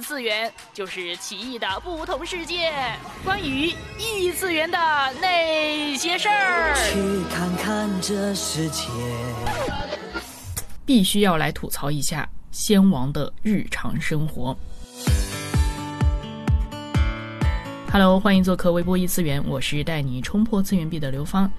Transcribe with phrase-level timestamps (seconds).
[0.00, 2.72] 次元，就是奇异的不同世界，
[3.24, 4.78] 关于异次元的
[5.20, 6.74] 那些事儿。
[6.74, 8.88] 去看看这世界。
[10.84, 14.56] 必须要来吐槽一下仙王的日常生活。
[17.92, 21.50] Hello，欢迎做客微波异次元，我是带你冲破次元壁的刘芳。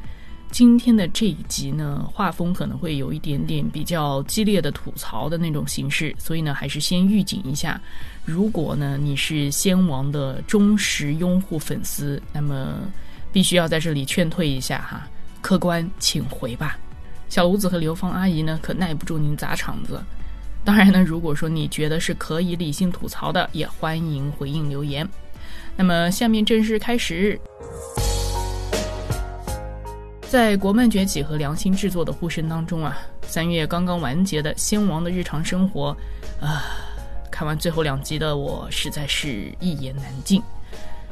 [0.52, 7.80] 今天的这一集呢，画风可能会有一点点比较激烈的吐槽的那种形式，所以呢，还是先预警一下。
[8.26, 12.80] 如果呢你是仙王的忠实拥护粉丝，那么
[13.32, 15.08] 必须要在这里劝退一下哈，
[15.42, 16.78] 客官请回吧。
[17.30, 20.02] 小五子和刘芳阿姨呢，可耐不住您砸场子。
[20.66, 25.08] 当然呢，如果说你觉得是可以理性吐槽的，也欢迎回应留言。
[25.78, 27.40] 那么下面正式开始。
[30.30, 35.98] 在国漫崛起和良心制作的呼声当中啊，三月刚刚完结的《仙王的日常生活》，
[36.46, 36.66] 啊，
[37.32, 40.40] 看完最后两集的我实在是一言难尽。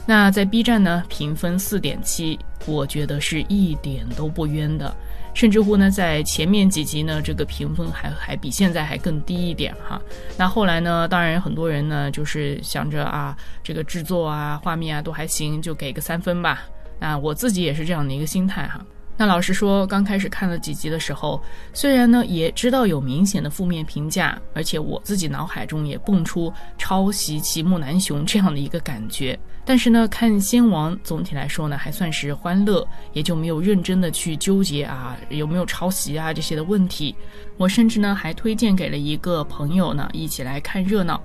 [0.06, 4.96] 那在 B 站呢，评分四点七，我觉得是一点都不冤的。
[5.34, 10.00] 甚至乎呢，在前面几集呢，这个评分还还比现在还更低一点哈。
[10.38, 16.68] 那后来呢，当然很多人呢就是想着啊，这个制作啊、画面啊都还行，就给个三分吧。
[17.00, 18.86] 那我自己也是这样的一个心态哈。
[19.20, 21.42] 那老实说，刚开始看了几集的时候，
[21.74, 37.16] 虽然呢也知道有明显的负面评价，而且我自己脑海中也蹦出抄袭齐木楠雄这样的一个感觉，但是呢，看《仙王》总体来说呢还算是欢乐，也就没有认真的去纠结啊有没有抄袭啊这些的问题。
[37.58, 41.20] 我甚至呢还推荐给了一个朋友呢一起来看热闹。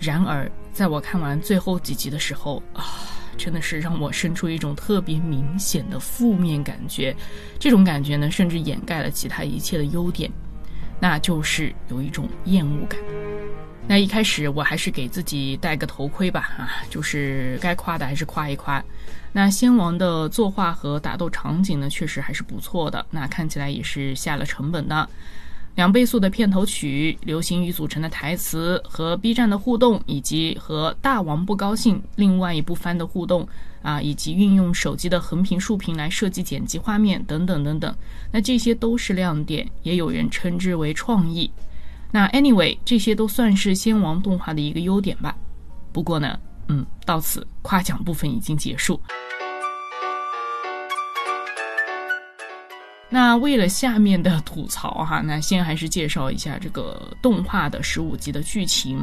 [0.00, 2.84] 然而，在我看完最后几集的时候啊。
[3.36, 7.14] 真的是让我生出一种特别明显的负面感觉，
[7.58, 10.30] 这种感觉呢，甚至掩盖了其他一切的优点，
[11.00, 12.98] 那就是有一种厌恶感。
[13.86, 18.82] 那一开始我还是给自己戴个头盔吧，啊，就是该夸的还是夸一夸。
[19.30, 25.08] 那仙王的作画和打斗场景呢，确实还是不错的，那看起来也是下了成本的。
[25.74, 33.46] 两倍速的片头曲、流行语组成的台词和 B 站的互动，以及和大王不高兴另外一部番的互动
[33.82, 37.92] 啊，以及运用手机的横屏、竖屏来设计剪辑画面等等等等，
[38.30, 41.50] 那这些都是亮点，也有人称之为创意。
[42.12, 45.36] 那 anyway，这些都算是先王动画的一个优点吧。
[45.92, 49.00] 不过呢，嗯，到此夸奖部分已经结束。
[53.14, 59.00] 那为了下面的吐槽哈，那先还是介绍一下这个动画的十五集的剧情。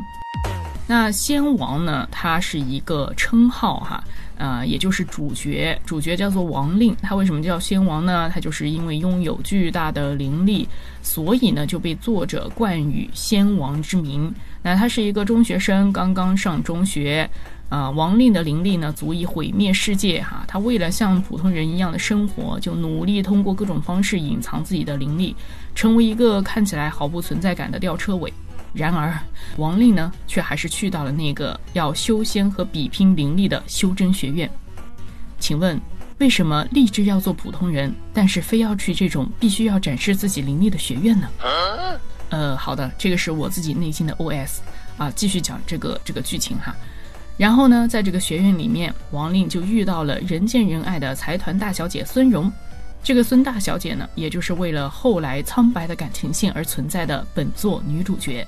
[0.86, 4.04] 那仙王呢，他是一个称号哈，
[4.36, 6.94] 呃，也就是主角，主角叫做王令。
[7.02, 8.30] 他为什么叫仙王呢？
[8.30, 10.68] 他就是因为拥有巨大的灵力，
[11.02, 14.30] 所以呢就被作者冠以仙王之名。
[14.62, 17.30] 那他是一个中学生，刚刚上中学。
[17.72, 20.44] 啊，王令的灵力呢，足以毁灭世界哈。
[20.46, 25.34] 他为了像普通人一样的生活，就努力通过各种方式隐藏自己的灵力，
[25.74, 28.32] 成为一个看起来毫不存在感的吊车尾。
[28.74, 29.18] 然而，
[29.56, 34.52] 王令呢，却还是去到了那个要修仙和比拼灵力的修真学院。
[35.40, 35.80] 请问，
[36.18, 41.30] 为什么立志要做普通人，但是非要去这种必须要展示自己灵力的学院呢？
[42.32, 44.58] 呃，好的，这个是我自己内心的 OS
[44.98, 45.10] 啊。
[45.16, 46.76] 继续讲这个这个剧情哈。
[47.38, 52.52] 然后呢，在这个学院里面，王令就遇到了人见人爱的财团大小姐孙荣。
[53.04, 58.46] 这个孙大小姐呢，也就是为了后来苍白的感情线而存在的本作女主角。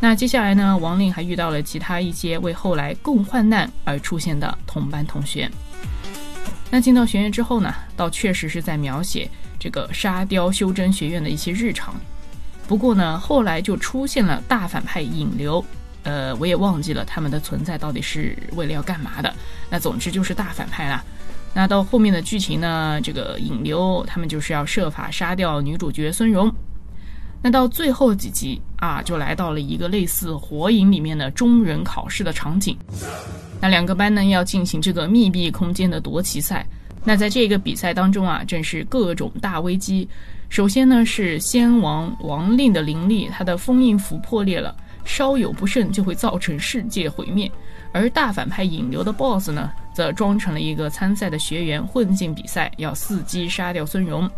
[0.00, 5.50] 那接下来呢，王令还遇到了其他一些为后来共患难而出现的同班同学。
[6.70, 11.94] 那进到学院之后呢，倒确实是在描写这个沙雕修真学院的一些日常。
[12.66, 15.62] 不过呢，后来就出现了大反派引流。
[16.06, 19.34] 呃，我也忘记了他们的存在到底是为了要干嘛的。
[19.68, 21.04] 那总之就是大反派啦。
[21.52, 26.48] 那到后面的剧情呢，这个引流他们就是要设法杀掉女主角孙荣。
[27.42, 32.76] 那到最后几集啊，就来到了一个类似火影里面的中忍考试的场景。
[33.60, 36.64] 那两个班呢要进行这个密闭空间的夺旗赛。
[37.04, 40.08] 那在这个比赛当中啊，正是各种大危机。
[40.50, 44.76] 首先呢是仙王王令的灵力，他的封印符破裂了。
[45.06, 47.50] 稍有不慎就会造成世界毁灭，
[47.92, 54.28] 而大反派引流的 BOSS 呢，则装成了一个参赛的学员混进比赛，要伺机杀掉孙荣。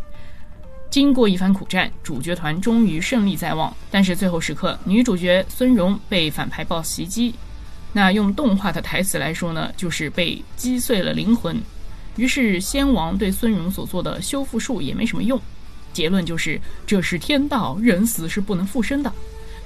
[0.90, 3.74] 经过一番苦战，主角团终于胜利在望。
[3.90, 7.34] 但是最后时刻，女主角孙荣被反派 BOSS 袭击，
[7.92, 11.60] 那用动画的台词来说呢，就是被击碎了灵魂。
[12.16, 15.40] 于是仙王对孙荣所做的修复术也没什么用。
[15.92, 19.12] 结论就是，这是天道，人死是不能复生的。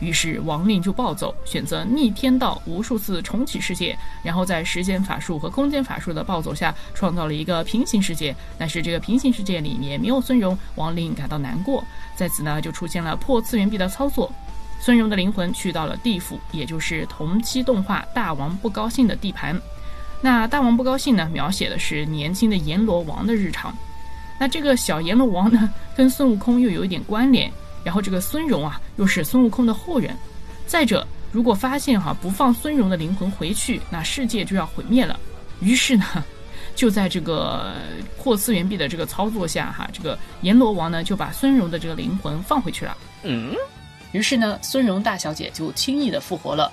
[0.02, 8.34] 于是王令就暴走，选择逆天道，无数次重启世界，然后在时间法术和空间法术的暴走下，创造了一个平行世界。
[8.58, 11.84] 但是这个平行世界里面没有孙荣，王令感到难过，
[12.16, 14.32] 在此呢就出现了破次元壁的操作。
[14.80, 19.56] 孙荣的灵魂去到了地府，也就是同期动画《大王不高兴》的地盘。
[20.20, 23.72] 那大王不高兴呢，描写的是年轻的阎罗王的日常。
[24.40, 27.52] 那这个小阎罗王呢，跟孙悟空又有一点关联。
[27.84, 30.16] 然后这个孙荣啊，又是孙悟空的后人。
[30.66, 35.18] 再者，如果发现哈不放孙荣的灵魂回去，那世界就要毁灭了。
[35.60, 36.04] 于是呢，
[36.74, 37.74] 就在这个
[38.18, 42.96] 破次元壁的这个操作下哈，这个阎罗王呢就把孙荣的这个灵魂放回去了。
[43.24, 43.54] 嗯，
[44.12, 46.72] 于是呢，孙荣大小姐就轻易的复活了。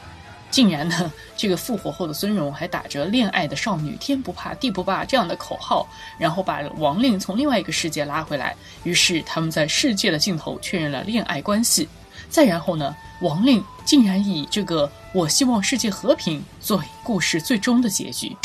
[0.52, 5.88] 竟然呢，这个复活后的孙荣还打着“恋爱的少女，天不怕地不怕”这样的口号，
[6.18, 8.56] 然后把王令从另外一个世界拉回来。
[8.84, 11.88] 于是他们在世界的尽头确认了恋爱关系。
[12.30, 18.36] 再然后呢，王令竟然以这个“我希望世界和平”作为故事最终的结局。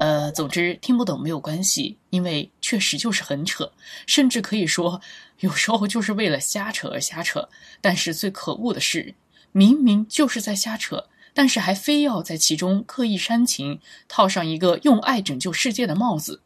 [0.00, 3.72] 呃，总之听不懂没有关系，因为确实就是很扯，
[4.06, 5.00] 甚至可以说
[5.40, 7.48] 有时候就是为了瞎扯而瞎扯。
[7.80, 9.14] 但是最可恶的是。
[9.56, 13.78] 明明就是在瞎扯，但是还非要在其中刻意煽情，
[14.08, 16.42] 套上一个用爱拯救世界的帽子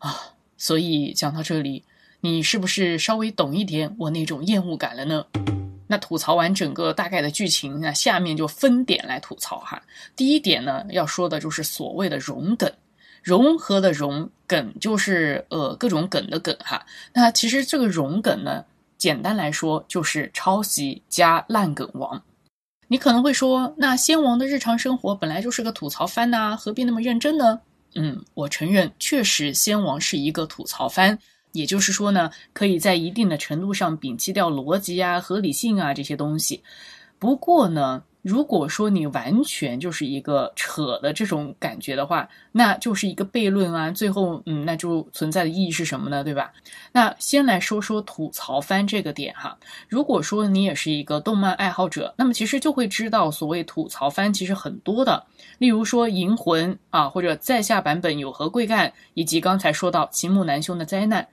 [0.00, 0.34] 啊！
[0.58, 1.84] 所以讲到这里，
[2.22, 5.24] 你是不是稍微懂一点我那种厌恶感了呢？
[5.86, 9.80] 那吐槽完整个大概的剧情，那下面就分点来吐槽哈。
[10.16, 12.68] 第一点呢，要说的就是所谓的融梗，
[13.22, 16.84] 融合的融梗就是呃各种梗的梗哈。
[17.12, 18.64] 那其实这个融梗呢。
[19.06, 22.20] 简单来说，就是抄袭加烂梗王。
[22.88, 27.60] 你可能会说，那先王的日常生活本来就是个吐槽番呐，何必那么认真呢？
[27.94, 31.16] 嗯，我承认，确实先王是一个吐槽番。
[31.52, 36.60] 也就是说呢，可以在一定的程度上摒弃掉逻辑啊、合理性啊这些东西。
[37.20, 38.02] 不过呢。
[38.26, 43.88] 如果说你完全就是一个扯的这种感觉的话，那就是一个悖论啊。
[43.92, 46.24] 最后，嗯，那就存在的意义是什么呢？
[46.24, 46.52] 对吧？
[46.90, 49.56] 那先来说说吐槽番这个点哈。
[49.88, 55.24] 如果说你也是一个动漫爱好者，那么其实就会知道，所谓吐槽番其实很多的。
[55.58, 61.28] 例如说《银魂》啊，或者在下版本有何贵干，以及刚才说到齐木楠兄的灾难。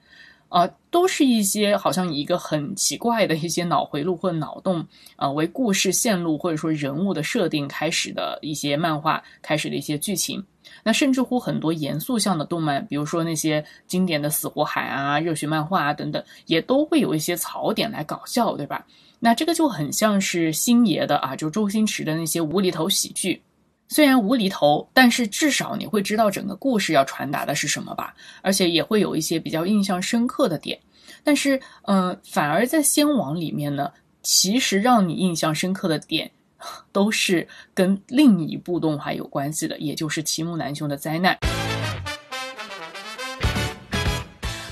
[0.54, 4.86] 啊，都是一些好像以一个很奇怪的一些脑回路或脑洞
[5.16, 10.40] 啊为故事线路或者说人物的设定开始的一些漫画开始的一些剧情。
[10.84, 18.86] 那甚至乎很多严肃向的动漫，比如说那些经典的死火海啊、热血漫画啊等等，也都会有一些槽点来搞笑，对吧？
[19.18, 23.42] 那这个就很像是星爷的啊，就周星驰的那些无厘头喜剧。
[23.88, 30.78] 虽然无厘头，但是至少你会知道整个故事要传达的是什么吧，而且也会有一些比较印象深刻的点。
[31.22, 33.90] 但是，嗯，反而在《仙王》里面呢，
[34.22, 36.30] 其实让你印象深刻的点，
[36.92, 41.38] 都是跟另一部动画有关系的，也就是齐木楠雄的灾难。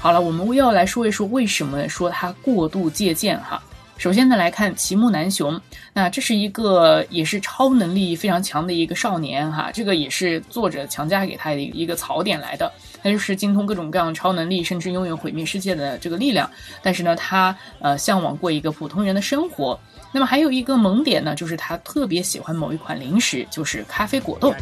[0.00, 3.62] 好了，我们又要来说一说为什么说它过度借鉴哈。
[4.02, 5.60] 首先呢，来看齐木楠雄，
[5.92, 12.68] 那这是一个也是超能力非常强的一个少年哈，这个也是作者强加给他的一个槽点来的，
[13.00, 16.50] 他就是精通各种各样超能力，甚至拥有毁灭世界的这个力量，
[16.82, 19.78] 但是呢，他呃向往过一个普通人的生活。
[20.10, 24.52] 那么还有一个萌点呢，就是他特别喜欢某一款零食，就是咖啡果冻。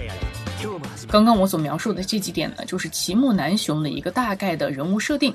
[1.09, 5.35] 刚刚我所描述的这几点呢，就是齐木楠雄的一个大概的人物设定。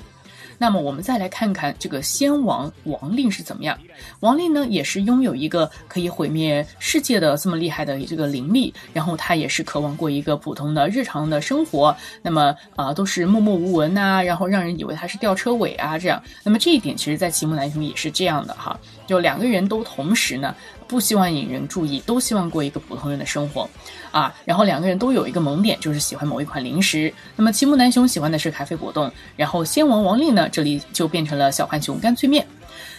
[0.58, 3.78] 那么我们再来看看这个仙王王令是怎么样。
[4.20, 11.94] 王令呢，也是拥有一个可以毁灭世界的这么厉害的这个灵力，然后他也是渴望过一个普通的日常的生活。
[12.22, 16.22] 那么啊，都是默默无闻呐，然后让人以为他是吊车尾啊这样。
[16.42, 20.54] 那么这一点其实，在齐木楠雄也是这样的哈，就两个人都同时呢。
[20.88, 23.68] 不希望引人注意，都希望过一个普通人的生活，
[24.10, 27.12] 啊，然后两个人都有一个萌点，就是喜欢某一款零食。
[27.34, 32.46] 那么齐木楠雄喜欢的是咖啡果冻，然后仙王王令呢，这里就变成了小浣熊干脆面。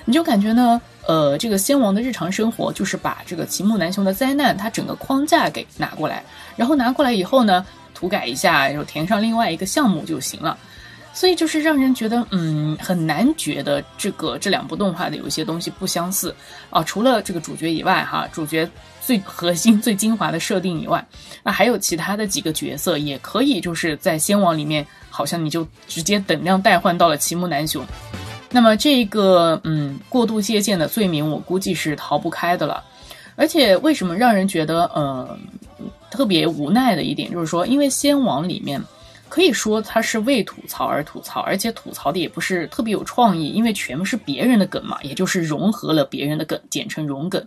[0.06, 6.24] 你就感觉呢，呃，这个仙王的日常生活就是把这个齐木楠雄的灾难，它整个框架给拿过来，
[6.56, 10.58] 然后拿过来以后呢，涂改一下，然后填上另外一个项目就行了。
[11.18, 16.34] 所以就是让人觉得，嗯，很难觉得这个这两部动画的有一些东西不相似
[16.70, 16.84] 啊。
[16.84, 18.70] 除了这个主角以外，哈，主角
[19.02, 21.04] 最 核心、最精华的设定以外，
[21.42, 27.84] 那还有其他的几个角色也可以就是在仙王里面，好像你就直接等量代换到了齐木楠雄。
[28.52, 32.84] 那么这个，嗯，过度借鉴的罪名，我估计是逃不开的了。
[33.36, 35.36] 而且为什么让人觉得，呃，
[36.12, 38.80] 特别无奈的一点，就是说，因为仙王里面。
[39.30, 47.46] 可以说他是为吐槽而吐槽，而且吐槽的也不是特别有创意，因为全部是别人的梗嘛，也就是融合了别人的梗，简称融梗。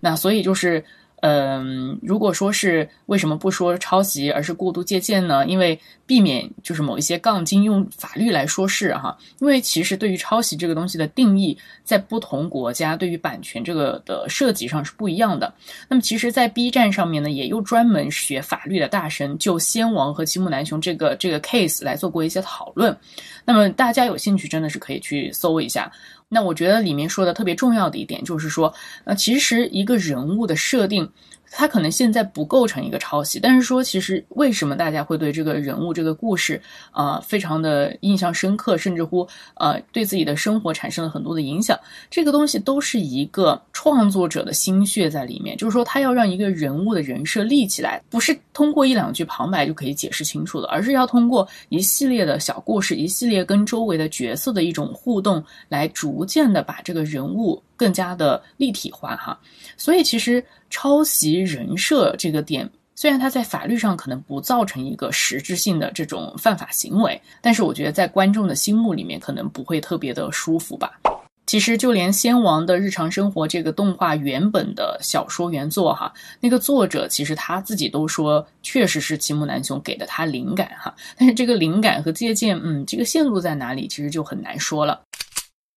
[0.00, 0.84] 那所以就是。
[1.26, 5.46] 嗯，如果说是为什么不说抄袭，而是过度借鉴呢？
[5.46, 9.16] 因为避免就是某一些杠精用法律来说事哈。
[9.40, 15.52] 因为其实对于抄袭这个东西的定义，在不同国家对于版权这个的设计上是不一样的。
[15.88, 22.96] 那么其实，在 B 站上面呢，也有专门学法律的大神就仙王和齐木南雄这个这个 case 来做过一些讨论。
[23.44, 25.90] 那么大家有兴趣真的是可以去搜一下。
[26.28, 28.72] 那我觉得里面说的特别重要的一点就是说，
[29.04, 31.08] 呃，其实一个人物的设定。
[31.56, 41.78] 他可能现在不构成一个抄袭，但是说其实为什么大家会对这个人物、这个故事啊非常的印象深刻，甚至乎呃对自己的生活产生了很多的影响？
[42.10, 57.62] 这个东西都是一个创作者的心血在里面，就是说他要让一个人物的人设立起来，不是通过一两句旁白就可以解释清楚的，而是要通过一系列的小故事，一系列跟周围的角色的一种互动，来逐渐的把这个人物。
[57.84, 59.38] 更加的立体化哈，
[59.76, 70.98] 所以其实抄袭人设这个点，虽然它在法律上可能不造成一个实质性的这种犯法行为，但是我觉得在观众的心目里面可能不会特别的舒服吧。
[71.46, 76.10] 其实就连仙王的日常生活这个动画原本的小说原作哈，
[76.40, 85.02] 那个作者其实他自己都说，确实是齐木楠雄给的他灵感哈，但是这个灵感和借鉴，嗯，这个线路在哪里，其实就很难说了。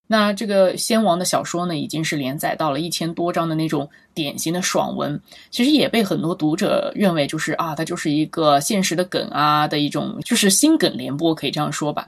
[0.08, 5.20] 那这个仙王的小说呢，已经是连载到了一千多章的那种典型的爽文，
[5.52, 12.08] 其实也被很多读者认为就是啊，它就是一个现实的梗啊的一种，就是新梗联播，可以这样说吧。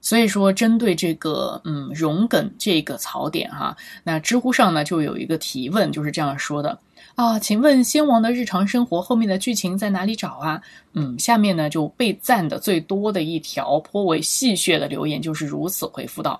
[0.00, 6.78] 所以说，针对这个嗯融梗这个槽点哈，那知乎上呢就有一个提问，就是这样说的。
[7.14, 10.60] 啊，请问仙王的日常生活后面的剧情在哪里找啊？
[10.92, 16.38] 嗯，下面呢就被赞的最多的一条颇为戏谑的留言就是如此回复道：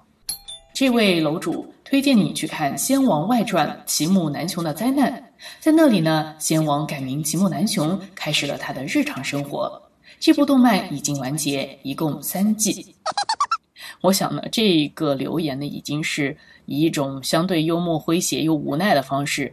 [0.75, 9.81] 这位楼主推荐你去看《仙王外传》齐木楠雄的灾难，在那里呢，仙王改名齐木楠雄，开始了他的日常生活。
[10.19, 12.95] 这部动漫已经完结，一共三季。
[14.03, 19.53] 我想呢，这个留言呢，已经是以一种相对幽默、诙谐又无奈的方式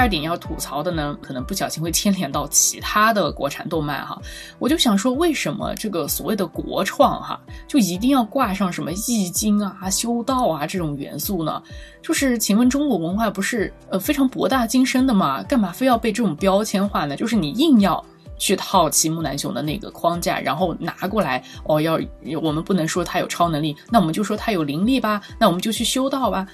[0.00, 4.18] 二点要吐槽的呢，可能不小心会牵连到其他的国产动漫哈。
[4.58, 7.38] 我就想说，为什么这个所谓的国创哈，
[7.68, 11.62] 就一定要挂上什么易经啊、修道啊这种元素呢？
[12.00, 15.42] 就是请问中国文化不是呃非常博大精深的吗？
[15.42, 17.14] 干嘛非要被这种标签化呢？
[17.14, 18.02] 就是你硬要
[18.38, 22.00] 去套齐木楠雄的那个框架，然后拿过来哦，要
[22.40, 26.46] 我们不能说他有超能力，那我们就说他有灵力吧，那我们就去修道吧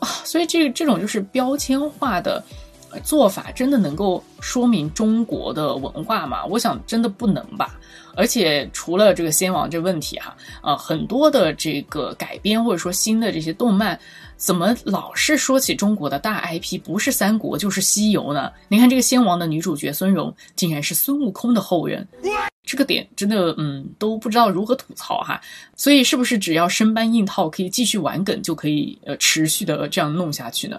[0.00, 0.06] 啊！
[0.22, 2.44] 所以这这种就是标签化的。
[3.02, 6.44] 做法真的能够说明中国的文化吗？
[6.44, 7.78] 我想真的不能吧。
[8.16, 13.98] 而且除了这个先王这问题哈，呃，很多的这个改编或者说新的这些动漫，
[14.36, 18.50] 怎么老是说起中国的大 IP，不是三国就是西游呢？
[18.68, 22.06] 你看这个仙王的女主角孙荣，竟然是孙悟空的后人，
[22.64, 25.40] 这个点真的嗯都不知道如何吐槽哈。
[25.76, 30.78] 所以是不是只要生搬硬套，可以继续玩梗，就可以呃持续的这样弄下去呢？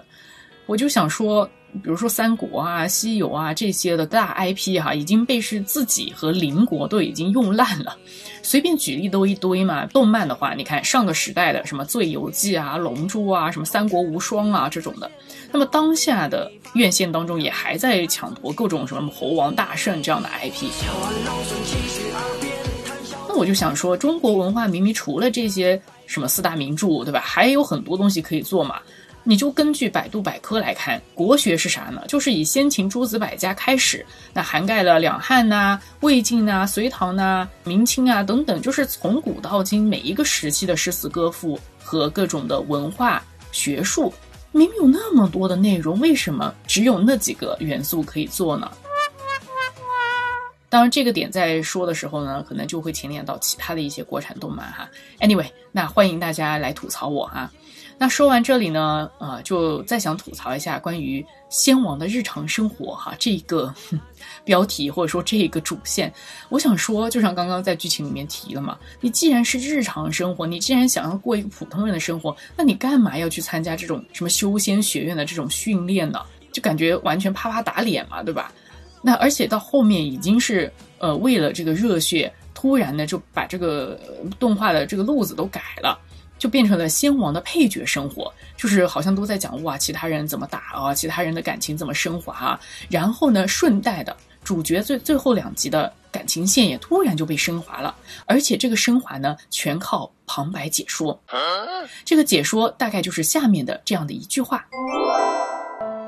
[0.66, 1.48] 我就想说。
[1.82, 7.96] 比如说三国啊、西游啊这些的大 IP 哈，已经被是自己和邻国都已经用烂了。
[8.42, 9.86] 随便举例都一堆嘛。
[9.86, 15.10] 动漫的话，你看上个时代的什么《醉游记》啊、《龙珠》啊、什么《三国无双》啊这种的，
[15.50, 20.66] 那么当下的院线当中也还在抢夺各种什么猴王大圣这样的 IP。
[23.28, 27.20] 那我就想说，中国文化明明除了这些什么四大名著，对吧？
[27.24, 28.78] 还有很多东西可以做嘛。
[29.24, 32.02] 你就根据百度百科来看，国学是啥呢？
[32.08, 44.12] 就是以先秦诸子百家开始，那涵盖了两汉呐、魏晋呐、隋唐呐、明清啊等等，就是从古到今每一个时期的诗词歌赋和各种的文化学术，
[44.50, 48.70] 明明有那么多的内容，为什么只有那几个元素可以做呢？
[50.68, 54.88] 当然，这个点在说的时候呢，可能就会牵连到其他的一些国产动漫哈。
[55.20, 57.50] Anyway，那欢迎大家来吐槽我哈。
[58.02, 63.72] 那说完这里呢，呃，就再想吐槽一下关于仙王的日常生活哈这个
[64.44, 66.12] 标题或者说这个主线，
[66.48, 76.18] 我想说，就像刚刚在剧情里面提了嘛，你既然是日常生活，你既然想要过一个普通人的生活，那你干嘛要去参加这种什么修仙学院的这种训练呢？
[76.52, 78.52] 就感觉完全啪啪打脸嘛，对吧？
[79.00, 80.68] 那而且到后面已经是
[80.98, 83.96] 呃为了这个热血，突然的就把这个
[84.40, 85.96] 动画的这个路子都改了，
[86.42, 97.94] 就变成了先王的配角生活，就是好像都在讲哇其他人怎么打啊，其他人的感情怎么升华啊，然后呢顺带的主角最最后两集的感情线也突然就被升华了，
[98.26, 101.16] 而且这个升华呢全靠旁白解说，
[102.04, 104.66] 这个解说大概就是下面的这样的一句话。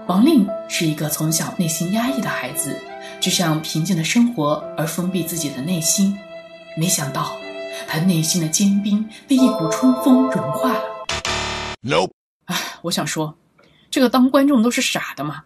[0.09, 2.77] 王令是一个从小内心压抑的孩子，
[3.21, 6.19] 只想平静的生活而封闭自己的内心。
[6.77, 7.37] 没想到，
[7.87, 10.83] 他内心的坚冰被一股春风融化了。
[11.83, 12.11] Nope。
[12.47, 13.35] 唉，我想说，
[13.91, 15.45] 这个当观众都是傻的吗？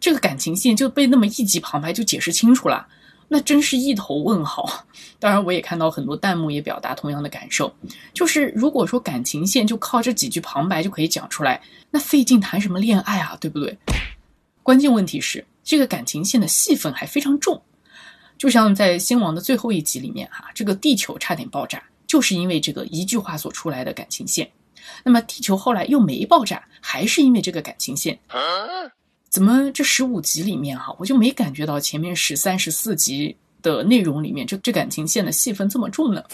[0.00, 2.86] 这个感情线就被那么一集旁白就解释清楚了，
[3.28, 4.86] 那真是一头问号。
[5.18, 7.72] 当然，我也看到很多弹幕也表达同样的感受，
[8.14, 11.60] 就是如果说感情线就靠这几句旁白就可以讲出来，
[11.90, 13.76] 那费劲谈什么恋爱啊，对不对？
[14.62, 17.60] 关键问题是，这个感情线的戏份还非常重，
[18.40, 24.50] 就像在《星王》的最后一集里面，哈，这个地球差点爆炸，就是因为这个一句话所出来的感情线。
[25.04, 28.18] 那么地球后来又没爆炸，还是因为这个感情线。
[29.28, 36.24] 怎么这十五集里面，哈，我就没感觉到前面十三、十四集的内容里面，这这感情线的戏份这么重呢？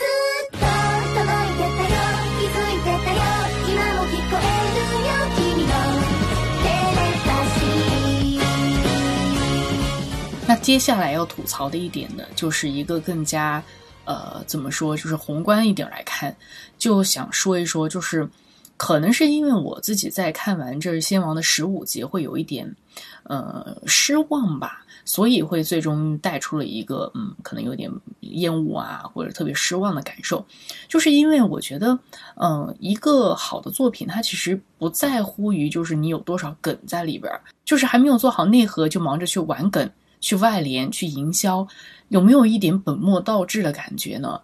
[10.49, 13.61] 那接下来要吐槽的一点呢，就是一个更加，
[14.05, 16.35] 呃，怎么说，就是宏观一点来看，
[16.79, 18.29] 就想说一说，就是
[18.77, 22.73] 可能是因为我自己在看完这《仙王》的十五集，会有一点，
[23.25, 30.47] 呃，失望吧，所以会最终带出了一个，嗯，可能有点厌恶啊，或者特别失望的感受，
[30.87, 31.99] 就是因为我觉得，
[32.37, 37.33] 嗯，一个好的作品，它其实不在乎于就是你有多少梗在里边，
[37.65, 39.91] 就是还没有做好内核，就忙着去玩梗。
[40.27, 41.69] 去外联去营销，
[42.09, 44.41] 有没有一点本末倒置的感觉呢？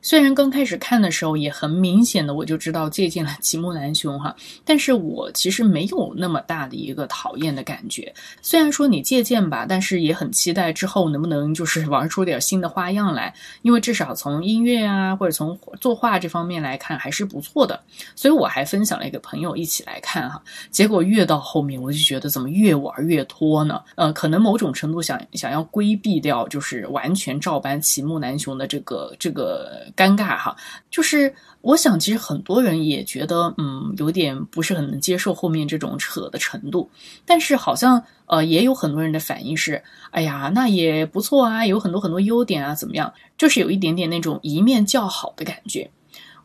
[0.00, 4.34] 虽然刚开始看的时候也很明显的我就知道借鉴了齐木南雄哈，
[4.64, 8.14] 但是我其实没有那么大的一个讨厌的感觉。
[8.40, 17.78] 虽然说你借鉴吧，但是也很期待之后能不能就是玩出点新的花样来，因为至少从音乐啊或者从作画这方面来看还是不错的。
[18.14, 23.82] 所以我还分享了一个朋友一起来看哈，结果越到后面我就觉得怎么越玩越拖呢？
[23.96, 29.87] 呃，可能某种程度想想要规避掉就是完全照搬齐木南雄的这个这个。
[29.96, 30.56] 尴尬哈，
[30.90, 36.90] 就是我想，其实很多人也觉得，嗯，有点不是很能接受后面这种扯的程度。
[37.24, 43.12] 但是好像，呃，也有很多人的反应是，哎呀，那也不错啊，有很多很多优点啊，怎么样？
[43.36, 45.90] 就是有一点点那种一面较好的感觉。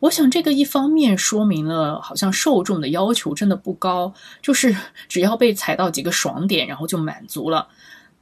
[0.00, 4.76] 我想，这个一方面说明了，好像受众的要求真的不高，就是
[5.08, 7.68] 只要被踩到几个爽点，然后就满足了。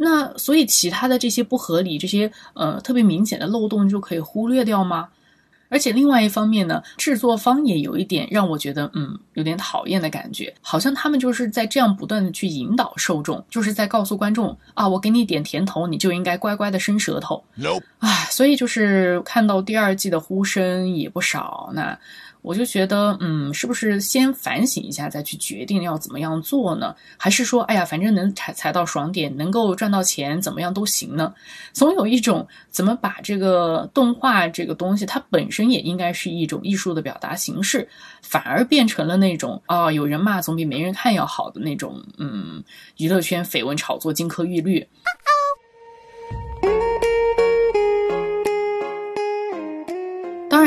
[0.05, 5.09] 那所以，其他的这些不合理、这些呃特别明显的漏洞就可以忽略掉吗？
[5.69, 17.43] 而且另外一方面呢，制作方也有一点让我觉得，嗯，有点讨厌的感觉，好像他们就是在这样不断的去引导受众，就是在告诉观众啊，我给你点甜头，你就应该乖乖的伸舌头。
[17.55, 21.97] No，唉，所以就是看到第二季的呼声也不少，那。
[22.43, 26.95] 我就觉得，嗯，是不是先反省一下，再去决定要怎么样做呢？
[27.17, 31.33] 还是说，哎呀，反正能踩踩到爽点，能够赚到钱，怎么样都行呢？
[31.73, 37.89] 总有一种怎么把这个动画这个东西，它本身也应该是一种艺术的表达形式，
[38.23, 42.63] 反而变成了那种啊，有人骂总比没人看要好的那种，嗯，
[42.97, 44.85] 娱乐圈绯闻炒作金科玉律。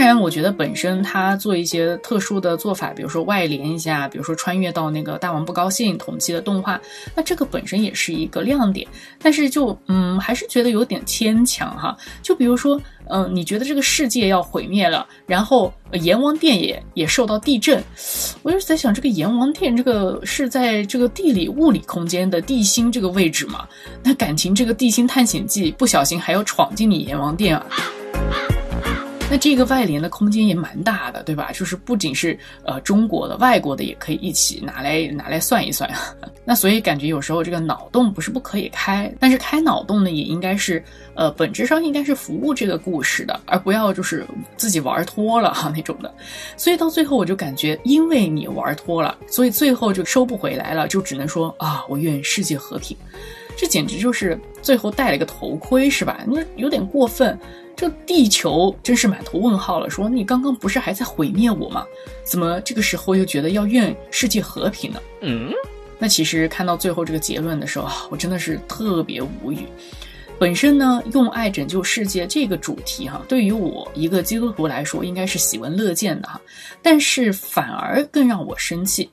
[0.05, 6.79] 然，我觉得本身他做一些特殊的做法，比如说外联一下，比如说穿越到那个大王不高兴同期的动画，
[7.15, 8.87] 那这个本身也是一个亮点。
[9.21, 11.97] 但是就嗯，还是觉得有点牵强哈。
[12.21, 17.83] 就比如说，嗯，你觉得这个世界要毁灭了，然后阎王殿也也受到地震，
[18.43, 23.67] 我就在想，这个阎王殿这个是在这个地理物理空间的地心这个位置吗？
[24.03, 27.65] 那感情这个地心探险记不小心还要闯进你阎王殿啊？
[29.27, 31.51] 那这个外联的空间也蛮大的，对吧？
[31.51, 35.89] 就是不仅是呃中国的，外国的也可以一起拿来拿来算一算。
[36.45, 40.81] 那所以感觉有时候这个脑洞不是不可以开，但是开脑洞呢，也应该是
[41.15, 44.23] 呃本质上应该是服务这个故事的，而不要就是
[44.57, 46.13] 自己玩脱了哈那种的。
[46.55, 52.95] 所以到最后我就感觉，因为你玩脱了，所以最后就收不回来了，就只能说啊，我愿世界和平。
[53.55, 56.23] 这简直就是最后戴了一个头盔，是吧？
[56.27, 57.37] 那有点过分。
[57.77, 59.89] 这地球真是满头问号了。
[59.89, 61.85] 说你刚刚不是还在毁灭我吗？
[62.23, 65.01] 怎么这个时候又觉得要愿世界和平呢？
[65.19, 65.51] 嗯，
[65.99, 69.65] 那其实看到最后这个结论的时候，我真的是特别无语。
[70.39, 76.39] 本身呢，用爱拯救世界这个主题哈，对于我一个基督徒来说，应该是喜闻乐见的哈。
[76.81, 79.09] 但是反而更让我生气，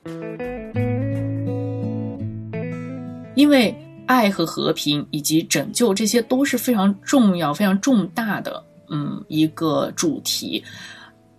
[3.34, 3.74] 因为。
[4.06, 10.62] 爱和和平以及拯救，这些都是非常重要、非常重大的，嗯，一个主题。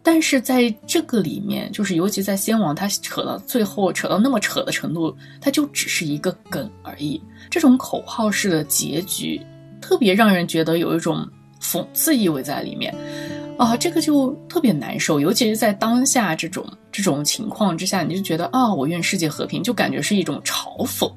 [0.06, 7.22] 但是在这个里面，就是尤其在先王，他扯到最后，扯到那么扯的程度，它就只是一个梗而已。
[7.50, 9.40] 这种口号式的结局，
[9.80, 11.26] 特别让人觉得有一种
[11.62, 12.94] 讽刺意味在里面
[13.58, 15.22] 啊，这个就特别难受。
[15.22, 21.10] 尤其是在当下这种这种情况之下，你就觉得啊，我愿世界和平，就感觉是一种嘲讽。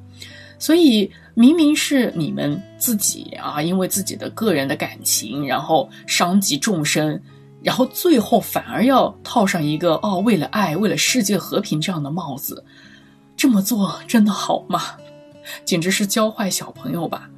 [0.59, 7.21] 所以明明是你们自己啊，因为自己的个人的感情，然后伤及众生，
[7.62, 12.64] 然后最后反而要套上一个哦，为了爱，为了世界和平这样的帽子，
[13.37, 14.83] 这么做真的好吗？
[15.64, 17.29] 简直是教坏小朋友吧。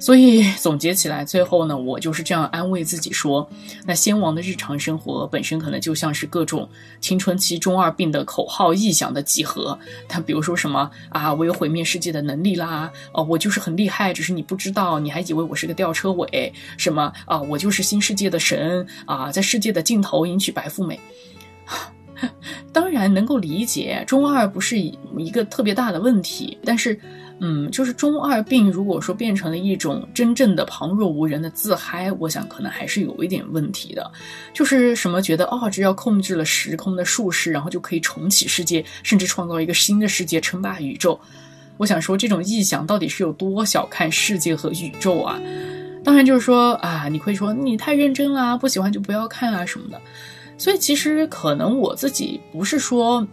[0.00, 3.48] 所以总结起来，最后呢，我就是这样安慰自己说：
[3.84, 6.68] 那先王的日常生活本身可能就像是各种
[7.00, 9.76] 青春期中二病的口号臆想的集合。
[10.08, 16.52] 他比如说什么啊，我有毁灭世界的能力啦，哦，我就是很厉害，只是你不知道，你还以为我是个吊车尾。
[16.76, 20.98] 什么啊，我就是新世界的神啊，在世界的尽头迎娶白富美。
[22.72, 26.98] 当然能够理解，中二不是一个特别大的问题，但是。
[27.40, 34.10] 嗯，就是中二病，如果说变成了一种真正的旁若无人的自嗨，我想可能还是有一点问题的。
[34.52, 41.18] 就是什么觉得哦，只要控制了时空的术式，然后就可以重启世界，甚至创造一个新的世界，称霸宇宙。
[41.76, 45.40] 我想说，这种臆想到底是有多小看世界和宇宙啊？
[46.02, 50.00] 当然，就是说啊，你会说你太认真啦，不喜欢就不要看啊什么的。
[50.56, 53.24] 所以其实可能我自己不是说。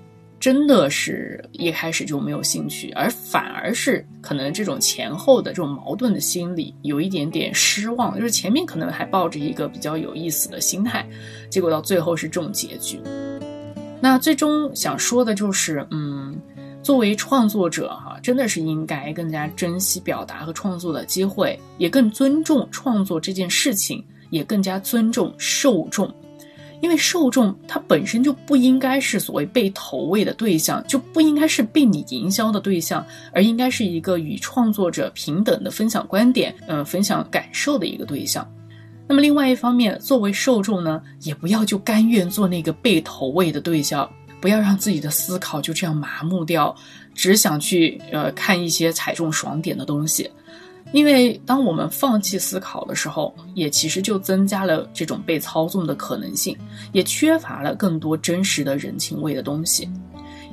[0.45, 11.03] 真的是一开始就没有兴趣，而反而是可能这种前后的这种矛盾的心理有一点点失望，就是前面可能还抱着一个比较有意思的心态，
[11.49, 12.99] 结果到最后是这种结局。
[13.99, 16.39] 那最终想说的就是，嗯，
[16.83, 26.07] 作为创作者哈，真的是应该更加珍惜表达和创作的机会，也更尊重创作这件事情，也更加尊重受众。
[26.85, 38.47] 因为受众他本身就不应该是所谓被投喂的对象，就不应该是被你营销的对象，而应该是一个与创作者平等的分享观点、嗯，分享感受的一个对象。
[39.07, 44.07] 那么另外一方面，作为受众呢，也不要就甘愿做那个被投喂的对象，
[44.39, 46.75] 不要让自己的思考就这样麻木掉，
[47.15, 50.29] 只想去呃看一些踩中爽点的东西。
[50.95, 56.57] 因为当我们放弃思考的时候，也其实就增加了这种被操纵的可能性，
[56.93, 59.89] 也缺乏了更多真实的人情味的东西。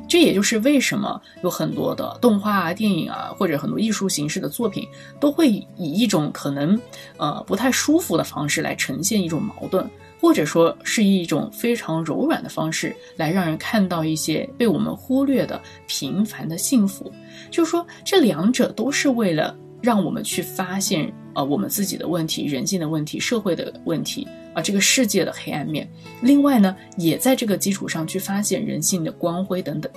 [0.09, 4.85] 这也就是为什么有很多的动画啊、电影啊，或者很多艺术形式的作品，
[5.21, 6.77] 都会以一种可能
[7.19, 9.89] 呃不太舒服的方式来呈现一种矛盾，
[10.21, 17.13] 或者说是一种非常柔软的方式来让人看到一些被我们忽略的平凡的幸福。
[17.49, 19.57] 就是说，这两者都是为了。
[19.83, 25.87] 让我们去发现，呃，我们自己的问题、人性的问题、社会的问题啊，这个世界的黑暗面。
[26.21, 29.91] 另外呢，也在这个基础上去发现人性的光辉等等，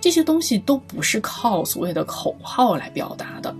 [0.00, 3.54] 这些东西都不是靠所谓的口号来表达的。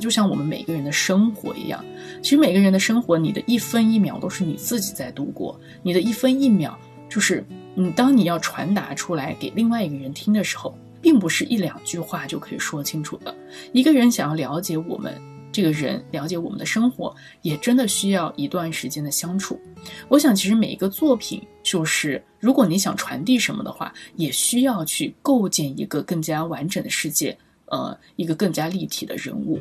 [0.00, 1.84] 就像我们每个人的生活一样，
[2.22, 10.74] 其实每个人的生活，你的一分一秒都是你自己在度过，你的一分一秒就是你当你要传达出来给另外一个人听的时候。
[11.00, 13.34] 并不是一两句话就可以说清楚的。
[13.72, 19.60] 一个人想要了解我们这个人，了解我们的生活，也真的需要一段时间的相处。
[20.08, 29.58] 我想，其实每一个作品，就是如果你想传递什么的话，也需要去构建一个更加完整的世界，呃，一个更加立体的人物。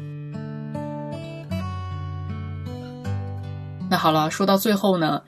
[3.90, 5.22] 那好了，说到最后呢，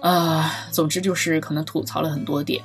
[0.00, 2.62] 呃，总之就是可能吐槽了很多点。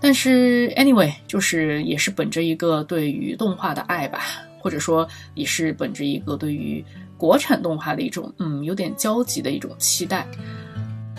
[0.00, 4.20] 但是，anyway，就是也是本着一个对于动画的爱吧，
[4.58, 6.84] 或者说也是本着一个对于
[7.16, 10.26] 国产动画的一种嗯有点焦急的一种期待。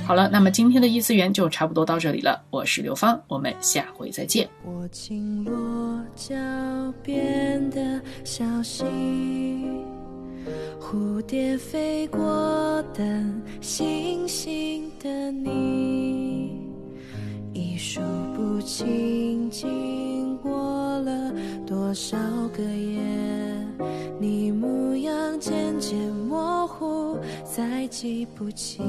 [0.05, 2.41] 好了，那么今天的异次元就差不多到这里了。
[2.49, 4.47] 我是刘芳，我们下回再见。
[4.63, 6.33] 我轻落脚
[7.03, 8.85] 边的小溪，
[10.79, 16.53] 蝴蝶飞过等星星的你，
[17.53, 17.99] 一数
[18.57, 20.51] 不清经过
[21.01, 21.31] 了
[21.63, 22.17] 多少
[22.57, 22.99] 个夜，
[24.19, 25.95] 你模样渐渐
[26.27, 28.83] 模糊，再记不清。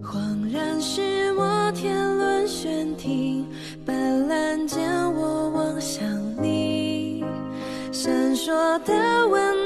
[0.00, 3.44] 恍然是摩天轮悬停，
[3.84, 6.06] 斑斓间我望向
[6.40, 7.24] 你，
[7.90, 8.52] 闪烁
[8.84, 9.61] 的温